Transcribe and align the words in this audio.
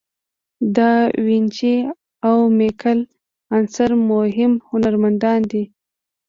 داوینچي 0.75 1.73
او 2.27 2.35
میکل 2.57 2.99
آنژ 3.55 3.75
مهم 4.11 4.51
هنرمندان 4.69 5.39
دي. 5.51 5.63